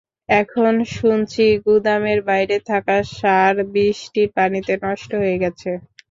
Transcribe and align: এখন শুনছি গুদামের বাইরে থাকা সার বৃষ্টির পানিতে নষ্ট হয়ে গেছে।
এখন 0.33 0.73
শুনছি 0.95 1.43
গুদামের 1.65 2.19
বাইরে 2.29 2.57
থাকা 2.69 2.95
সার 3.11 3.55
বৃষ্টির 3.73 4.29
পানিতে 4.37 4.73
নষ্ট 4.85 5.09
হয়ে 5.21 5.37
গেছে। 5.43 5.69